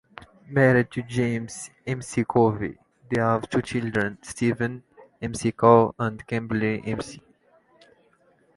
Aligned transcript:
Married 0.47 0.89
to 0.89 1.03
James 1.03 1.69
McCoy, 1.85 2.75
they 3.11 3.21
have 3.21 3.47
two 3.47 3.61
children: 3.61 4.17
Steven 4.23 4.81
McCoy 5.21 5.93
and 5.99 6.25
Kimberly 6.25 6.81
McCoy. 6.81 7.21